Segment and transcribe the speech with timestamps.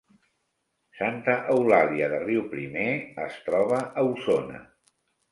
[0.99, 2.85] Santa Eulàlia de Riuprimer
[3.25, 4.63] es troba a Osona